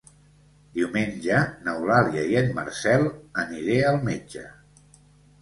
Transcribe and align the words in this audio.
Diumenge 0.77 1.41
n'Eulàlia 1.67 2.23
i 2.31 2.39
en 2.41 2.49
Marcel 2.61 3.07
aniré 3.45 3.79
al 3.93 4.01
metge. 4.11 4.49